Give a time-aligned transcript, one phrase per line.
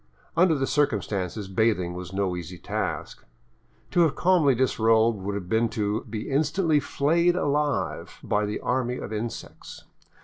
[0.35, 3.23] Under the circumstances bathing was no easy task.
[3.91, 8.97] To have calmly disrobed would have been to be instantly flayed alive by the army
[8.97, 9.83] of insects.